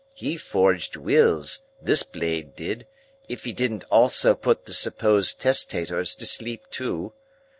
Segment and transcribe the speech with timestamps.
[0.15, 2.87] He forged wills, this blade did,
[3.29, 7.13] if he didn't also put the supposed testators to sleep too.